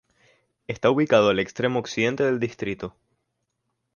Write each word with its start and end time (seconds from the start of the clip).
Está 0.65 0.89
ubicado 0.89 1.29
al 1.29 1.37
extremo 1.37 1.77
occidente 1.77 2.23
del 2.23 2.39
distrito. 2.39 2.95